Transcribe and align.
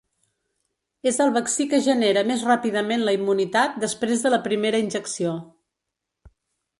És 1.11 1.19
el 1.25 1.33
vaccí 1.35 1.67
que 1.73 1.79
genera 1.87 2.23
més 2.31 2.45
ràpidament 2.47 3.05
la 3.09 3.15
immunitat 3.17 3.77
després 3.85 4.25
de 4.27 4.35
la 4.35 4.41
primera 4.49 4.81
injecció. 4.87 5.35